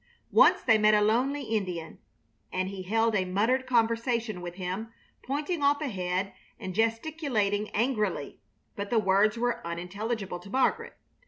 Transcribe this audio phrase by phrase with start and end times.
[0.31, 1.99] Once they met a lonely Indian,
[2.51, 8.39] and he held a muttered conversation with him, pointing off ahead and gesticulating angrily.
[8.75, 10.97] But the words were unintelligible to Margaret.